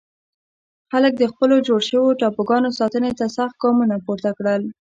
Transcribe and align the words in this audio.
خلک 0.91 1.13
د 1.17 1.23
خپلو 1.31 1.55
جوړ 1.67 1.81
شوو 1.89 2.17
ټاپوګانو 2.19 2.69
ساتنې 2.79 3.11
ته 3.19 3.25
سخت 3.37 3.55
ګامونه 3.63 3.95
پورته 4.05 4.29
کړل. 4.37 4.61